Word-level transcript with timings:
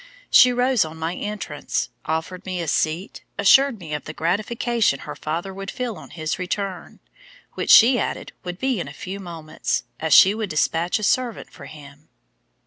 She 0.31 0.51
rose 0.51 0.83
on 0.83 0.97
my 0.97 1.13
entrance, 1.13 1.89
offered 2.05 2.43
me 2.43 2.59
a 2.59 2.67
seat, 2.67 3.21
assured 3.37 3.77
me 3.77 3.93
of 3.93 4.05
the 4.05 4.13
gratification 4.15 5.01
her 5.01 5.15
father 5.15 5.53
would 5.53 5.69
feel 5.69 5.95
on 5.95 6.09
his 6.09 6.39
return, 6.39 6.99
which, 7.53 7.69
she 7.69 7.99
added, 7.99 8.31
would 8.43 8.57
be 8.57 8.79
in 8.79 8.87
a 8.87 8.93
few 8.93 9.19
moments, 9.19 9.83
as 9.99 10.11
she 10.15 10.33
would 10.33 10.49
despatch 10.49 10.97
a 10.97 11.03
servant 11.03 11.51
for 11.51 11.67
him. 11.67 12.09